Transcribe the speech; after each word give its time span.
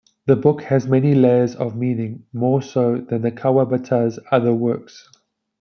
The 0.25 0.35
book 0.35 0.63
has 0.63 0.87
many 0.87 1.13
layers 1.13 1.53
of 1.55 1.75
meaning, 1.75 2.25
more 2.33 2.63
so 2.63 2.97
than 3.07 3.21
Kawabata's 3.21 4.17
other 4.31 4.51
works. 4.51 5.07